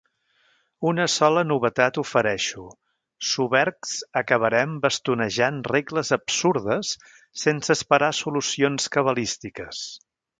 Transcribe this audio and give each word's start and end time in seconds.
Una 0.91 1.03
sola 1.15 1.41
novetat 1.49 1.99
ofereixo: 2.03 2.63
sobergs 3.31 3.91
acabarem 4.23 4.73
bastonejant 4.87 5.63
regles 5.75 6.11
absurdes 6.21 6.95
sense 7.45 7.77
esperar 7.79 8.13
solucions 8.25 8.89
cabalístiques. 8.97 9.89